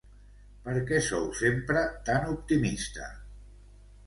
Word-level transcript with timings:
Per 0.67 0.73
què 0.91 1.01
sou 1.07 1.27
sempre 1.41 1.83
tan 2.09 2.27
optimista? 2.37 3.13